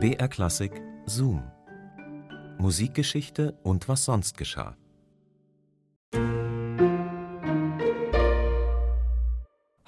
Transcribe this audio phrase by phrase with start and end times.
[0.00, 1.42] BR Klassik Zoom.
[2.58, 4.76] Musikgeschichte und was sonst geschah.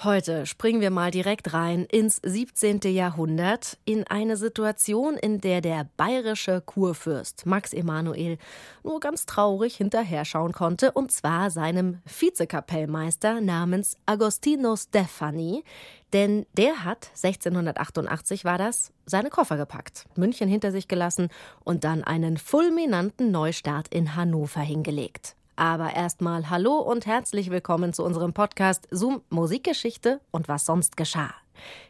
[0.03, 2.81] Heute springen wir mal direkt rein ins 17.
[2.85, 8.39] Jahrhundert, in eine Situation, in der der bayerische Kurfürst Max Emanuel
[8.83, 15.65] nur ganz traurig hinterher schauen konnte, und zwar seinem Vizekapellmeister namens Agostino Stefani,
[16.15, 21.29] denn der hat 1688 war das seine Koffer gepackt, München hinter sich gelassen
[21.63, 25.37] und dann einen fulminanten Neustart in Hannover hingelegt.
[25.61, 31.35] Aber erstmal hallo und herzlich willkommen zu unserem Podcast Zoom Musikgeschichte und was sonst geschah.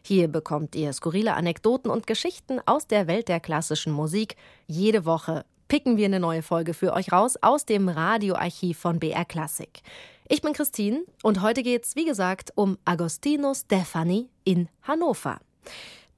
[0.03, 4.35] Hier bekommt ihr skurrile Anekdoten und Geschichten aus der Welt der klassischen Musik.
[4.67, 9.25] Jede Woche picken wir eine neue Folge für euch raus aus dem Radioarchiv von BR
[9.25, 9.71] Classic.
[10.29, 15.39] Ich bin Christine und heute geht's, wie gesagt, um Agostino Stefani in Hannover.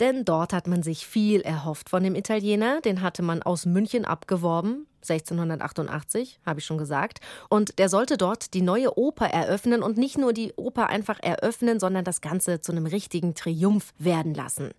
[0.03, 2.81] Denn dort hat man sich viel erhofft von dem Italiener.
[2.81, 4.89] Den hatte man aus München abgeworben.
[5.03, 7.21] 1688, habe ich schon gesagt.
[7.49, 11.79] Und der sollte dort die neue Oper eröffnen und nicht nur die Oper einfach eröffnen,
[11.79, 14.71] sondern das Ganze zu einem richtigen Triumph werden lassen.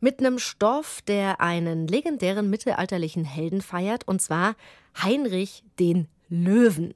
[0.00, 4.56] Mit einem Stoff, der einen legendären mittelalterlichen Helden feiert, und zwar
[5.02, 6.92] Heinrich den Löwen.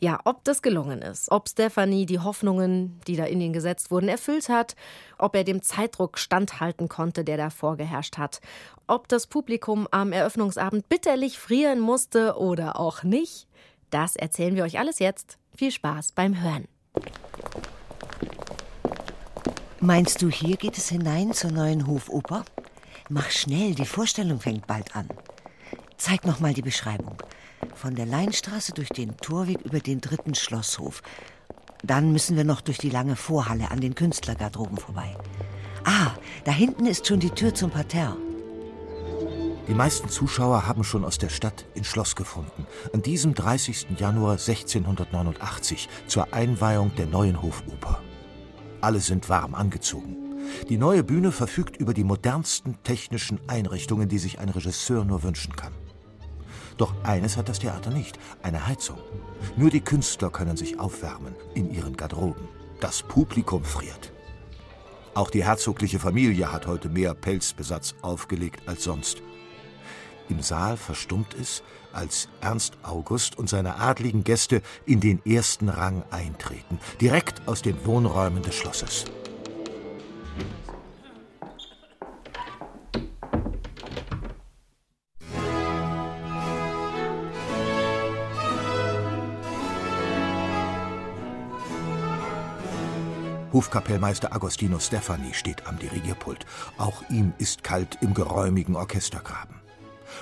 [0.00, 4.08] Ja, ob das gelungen ist, ob Stefanie die Hoffnungen, die da in ihn gesetzt wurden,
[4.08, 4.76] erfüllt hat,
[5.18, 8.40] ob er dem Zeitdruck standhalten konnte, der da vorgeherrscht hat,
[8.86, 13.48] ob das Publikum am Eröffnungsabend bitterlich frieren musste oder auch nicht,
[13.90, 15.38] das erzählen wir euch alles jetzt.
[15.56, 16.68] Viel Spaß beim Hören.
[19.80, 22.44] Meinst du, hier geht es hinein zur neuen Hofoper?
[23.08, 25.08] Mach schnell, die Vorstellung fängt bald an.
[25.96, 27.16] Zeig noch mal die Beschreibung.
[27.78, 31.00] Von der Leinstraße durch den Torweg über den dritten Schlosshof.
[31.84, 35.16] Dann müssen wir noch durch die lange Vorhalle an den Künstlergarderoben vorbei.
[35.84, 36.10] Ah,
[36.42, 38.16] da hinten ist schon die Tür zum Parterre.
[39.68, 42.66] Die meisten Zuschauer haben schon aus der Stadt ins Schloss gefunden.
[42.92, 43.86] An diesem 30.
[43.96, 48.02] Januar 1689 zur Einweihung der neuen Hofoper.
[48.80, 50.16] Alle sind warm angezogen.
[50.68, 55.54] Die neue Bühne verfügt über die modernsten technischen Einrichtungen, die sich ein Regisseur nur wünschen
[55.54, 55.77] kann.
[56.78, 58.98] Doch eines hat das Theater nicht, eine Heizung.
[59.56, 62.48] Nur die Künstler können sich aufwärmen in ihren Garderoben.
[62.80, 64.12] Das Publikum friert.
[65.14, 69.20] Auch die herzogliche Familie hat heute mehr Pelzbesatz aufgelegt als sonst.
[70.28, 76.04] Im Saal verstummt es, als Ernst August und seine adligen Gäste in den ersten Rang
[76.10, 79.06] eintreten, direkt aus den Wohnräumen des Schlosses.
[93.58, 96.46] Hofkapellmeister Agostino Stefani steht am Dirigierpult.
[96.76, 99.56] Auch ihm ist kalt im geräumigen Orchestergraben.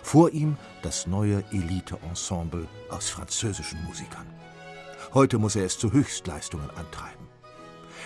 [0.02, 4.26] Vor ihm das neue Elite-Ensemble aus französischen Musikern.
[5.12, 7.28] Heute muss er es zu Höchstleistungen antreiben.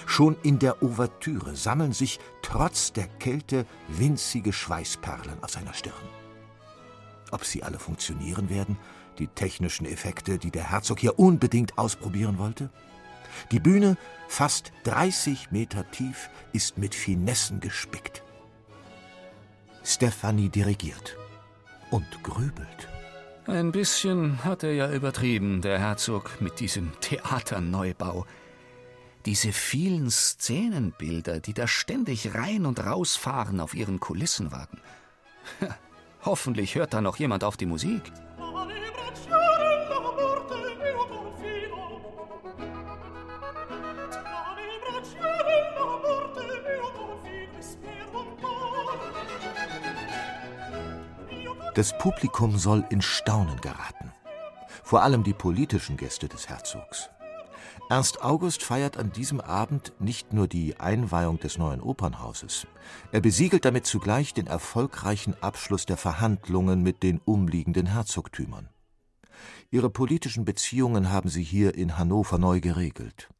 [0.04, 5.94] Schon in der Ouvertüre sammeln sich trotz der Kälte winzige Schweißperlen auf seiner Stirn.
[7.30, 8.76] Ob sie alle funktionieren werden,
[9.20, 12.68] die technischen Effekte, die der Herzog hier unbedingt ausprobieren wollte?
[13.50, 13.96] Die Bühne,
[14.28, 18.22] fast 30 Meter tief, ist mit Finessen gespickt.
[19.84, 21.16] Stefanie dirigiert
[21.90, 22.88] und grübelt.
[23.46, 28.26] Ein bisschen hat er ja übertrieben, der Herzog, mit diesem Theaterneubau.
[29.26, 34.80] Diese vielen Szenenbilder, die da ständig rein und rausfahren auf ihren Kulissenwagen.
[36.24, 38.02] Hoffentlich hört da noch jemand auf die Musik.
[51.80, 54.12] Das Publikum soll in Staunen geraten.
[54.84, 57.08] Vor allem die politischen Gäste des Herzogs.
[57.88, 62.66] Ernst August feiert an diesem Abend nicht nur die Einweihung des neuen Opernhauses,
[63.12, 68.68] er besiegelt damit zugleich den erfolgreichen Abschluss der Verhandlungen mit den umliegenden Herzogtümern.
[69.70, 73.30] Ihre politischen Beziehungen haben sie hier in Hannover neu geregelt.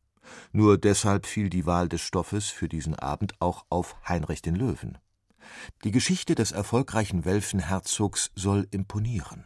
[0.50, 4.96] Nur deshalb fiel die Wahl des Stoffes für diesen Abend auch auf Heinrich den Löwen.
[5.84, 9.44] Die Geschichte des erfolgreichen Welfenherzogs soll imponieren.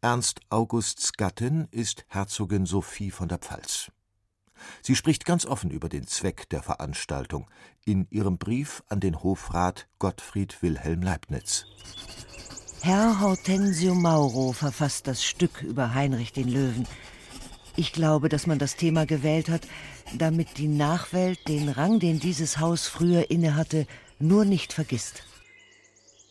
[0.00, 3.92] Ernst Augusts Gattin ist Herzogin Sophie von der Pfalz.
[4.80, 7.48] Sie spricht ganz offen über den Zweck der Veranstaltung
[7.84, 11.66] in ihrem Brief an den Hofrat Gottfried Wilhelm Leibniz.
[12.80, 16.88] Herr Hortensio Mauro verfasst das Stück über Heinrich den Löwen.
[17.76, 19.68] Ich glaube, dass man das Thema gewählt hat,
[20.18, 23.86] damit die Nachwelt den Rang, den dieses Haus früher innehatte,
[24.22, 25.24] nur nicht vergisst.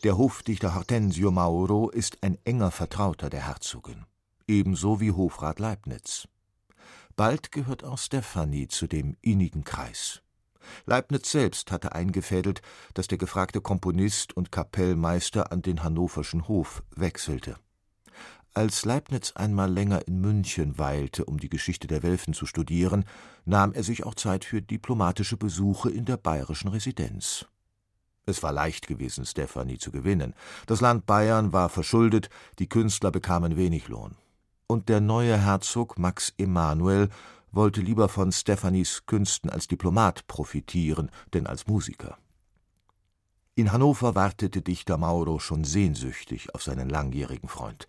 [0.02, 4.06] Der Hofdichter Hortensio Mauro ist ein enger Vertrauter der Herzogin,
[4.48, 6.26] ebenso wie Hofrat Leibniz.
[7.14, 10.22] Bald gehört auch Stefanie zu dem innigen Kreis.
[10.86, 12.62] Leibniz selbst hatte eingefädelt,
[12.94, 17.56] dass der gefragte Komponist und Kapellmeister an den hannoverschen Hof wechselte.
[18.54, 23.04] Als Leibniz einmal länger in München weilte, um die Geschichte der Welfen zu studieren,
[23.44, 27.46] nahm er sich auch Zeit für diplomatische Besuche in der bayerischen Residenz.
[28.24, 30.34] Es war leicht gewesen, Stefanie zu gewinnen.
[30.66, 34.16] Das Land Bayern war verschuldet, die Künstler bekamen wenig Lohn.
[34.68, 37.08] Und der neue Herzog Max Emanuel
[37.50, 42.16] wollte lieber von Stephanies Künsten als Diplomat profitieren, denn als Musiker.
[43.54, 47.86] In Hannover wartete Dichter Mauro schon sehnsüchtig auf seinen langjährigen Freund.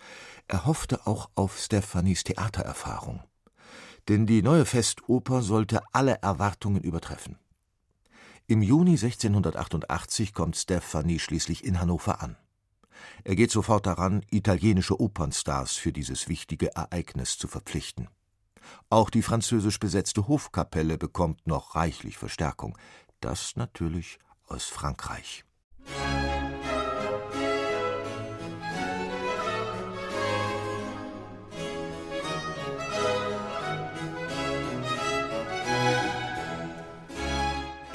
[0.49, 3.21] Er hoffte auch auf Stephanies Theatererfahrung.
[4.09, 7.37] Denn die neue Festoper sollte alle Erwartungen übertreffen.
[8.45, 12.35] Im Juni 1688 kommt Stephanie schließlich in Hannover an.
[13.23, 18.09] Er geht sofort daran, italienische Opernstars für dieses wichtige Ereignis zu verpflichten.
[18.89, 22.77] Auch die französisch besetzte Hofkapelle bekommt noch reichlich Verstärkung.
[23.21, 25.45] Das natürlich aus Frankreich.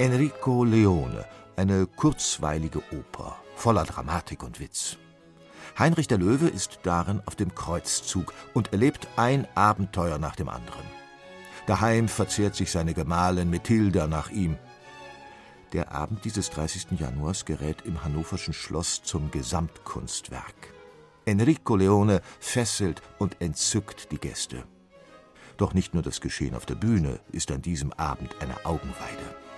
[0.01, 1.25] Enrico Leone,
[1.57, 4.95] eine kurzweilige Oper, voller Dramatik und Witz.
[5.77, 10.85] Heinrich der Löwe ist darin auf dem Kreuzzug und erlebt ein Abenteuer nach dem anderen.
[11.67, 14.57] Daheim verzehrt sich seine Gemahlin Methilda nach ihm.
[15.73, 16.97] Der Abend dieses 30.
[16.97, 20.73] Januars gerät im hannoverschen Schloss zum Gesamtkunstwerk.
[21.25, 24.63] Enrico Leone fesselt und entzückt die Gäste.
[25.57, 29.48] Doch nicht nur das Geschehen auf der Bühne ist an diesem Abend eine Augenweide.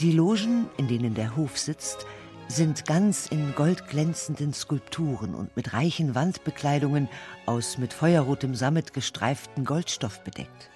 [0.00, 2.04] Die Logen, in denen der Hof sitzt,
[2.48, 7.08] sind ganz in goldglänzenden Skulpturen und mit reichen Wandbekleidungen
[7.46, 10.70] aus mit feuerrotem Sammet gestreiften Goldstoff bedeckt.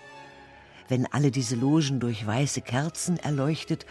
[0.88, 3.86] Wenn alle diese Logen durch weiße Kerzen erleuchtet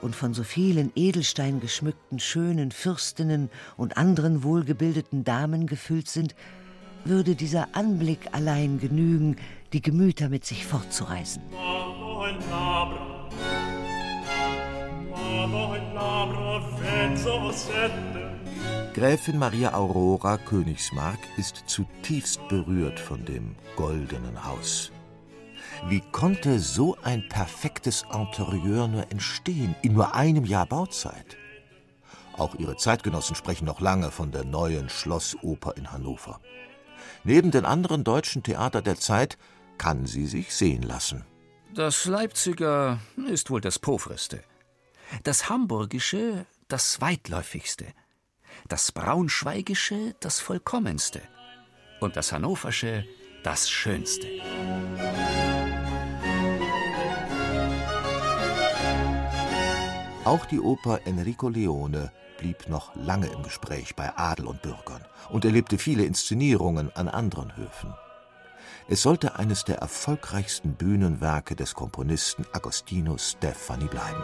[0.00, 6.34] und von so vielen Edelstein geschmückten schönen Fürstinnen und anderen wohlgebildeten Damen gefüllt sind,
[7.04, 9.36] würde dieser Anblick allein genügen,
[9.74, 11.42] die Gemüter mit sich fortzureißen.
[18.94, 24.92] Gräfin Maria Aurora Königsmark ist zutiefst berührt von dem goldenen Haus.
[25.88, 31.36] Wie konnte so ein perfektes Interieur nur entstehen, in nur einem Jahr Bauzeit?
[32.36, 36.40] Auch ihre Zeitgenossen sprechen noch lange von der neuen Schlossoper in Hannover.
[37.24, 39.38] Neben den anderen deutschen Theatern der Zeit
[39.78, 41.24] kann sie sich sehen lassen.
[41.74, 42.98] Das Leipziger
[43.28, 44.44] ist wohl das pauvreste.
[45.22, 47.86] Das Hamburgische das weitläufigste.
[48.68, 51.20] Das Braunschweigische das vollkommenste.
[52.00, 53.04] Und das Hannoversche
[53.44, 54.26] das schönste.
[60.24, 65.44] Auch die Oper Enrico Leone blieb noch lange im Gespräch bei Adel und Bürgern und
[65.44, 67.94] erlebte viele Inszenierungen an anderen Höfen.
[68.88, 74.22] Es sollte eines der erfolgreichsten Bühnenwerke des Komponisten Agostino Stefani bleiben.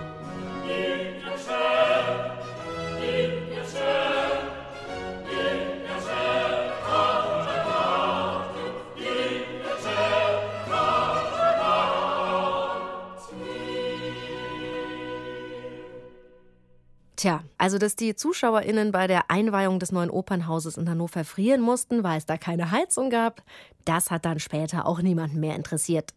[17.19, 22.05] Tja, also dass die ZuschauerInnen bei der Einweihung des neuen Opernhauses in Hannover frieren mussten,
[22.05, 23.43] weil es da keine Heizung gab,
[23.85, 26.15] das hat dann später auch niemanden mehr interessiert.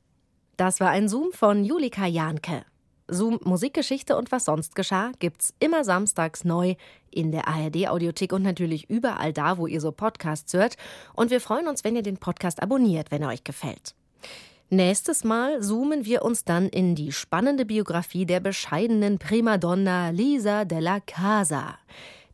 [0.57, 2.65] Das war ein Zoom von Julika Jahnke.
[3.07, 6.75] Zoom Musikgeschichte und was sonst geschah gibt's immer samstags neu
[7.09, 10.77] in der ARD Audiothek und natürlich überall da, wo ihr so Podcasts hört.
[11.15, 13.95] Und wir freuen uns, wenn ihr den Podcast abonniert, wenn er euch gefällt.
[14.73, 21.01] Nächstes Mal zoomen wir uns dann in die spannende Biografie der bescheidenen Primadonna Lisa della
[21.01, 21.77] Casa.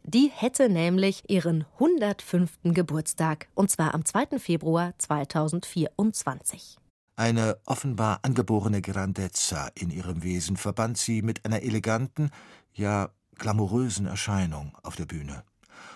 [0.04, 2.60] Die hätte nämlich ihren 105.
[2.66, 4.38] Geburtstag, und zwar am 2.
[4.38, 6.78] Februar 2024.
[7.16, 12.30] Eine offenbar angeborene Grandezza in ihrem Wesen verband sie mit einer eleganten,
[12.72, 15.44] ja glamourösen Erscheinung auf der Bühne.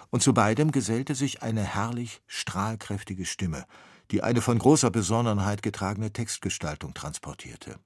[0.10, 3.66] Und zu beidem gesellte sich eine herrlich strahlkräftige Stimme–
[4.12, 7.78] die eine von großer Besonnenheit getragene Textgestaltung transportierte.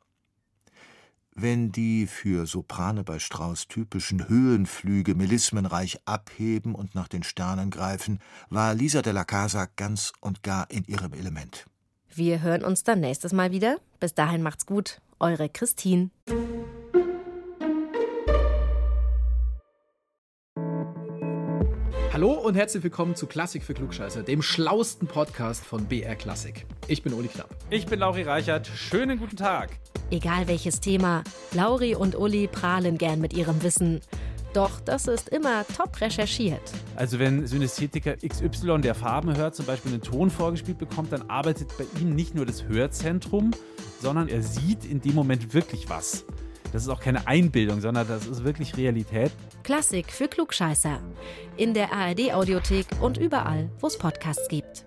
[1.38, 8.20] Wenn die für Soprane bei Strauß typischen Höhenflüge melismenreich abheben und nach den Sternen greifen,
[8.50, 11.66] war Lisa de la Casa ganz und gar in ihrem Element.
[12.14, 13.78] Wir hören uns dann nächstes Mal wieder.
[14.00, 15.02] Bis dahin macht's gut.
[15.20, 16.10] Eure Christine.
[22.16, 26.66] Hallo und herzlich willkommen zu Klassik für Klugscheißer, dem schlausten Podcast von BR Klassik.
[26.88, 27.50] Ich bin Uli Knapp.
[27.70, 28.68] Ich bin Lauri Reichert.
[28.68, 29.72] Schönen guten Tag.
[30.12, 34.00] Egal welches Thema, Lauri und Uli prahlen gern mit ihrem Wissen.
[34.54, 36.62] Doch das ist immer top recherchiert.
[36.96, 41.78] Also wenn Synästhetiker XY, der Farben hört, zum Beispiel einen Ton vorgespielt bekommt, dann arbeitet
[41.78, 43.52] bei ihm nicht nur das Hörzentrum,
[44.00, 46.24] sondern er sieht in dem Moment wirklich was.
[46.72, 49.32] Das ist auch keine Einbildung, sondern das ist wirklich Realität.
[49.64, 51.00] Klassik für Klugscheißer.
[51.58, 54.86] In der ARD-Audiothek und überall, wo es Podcasts gibt.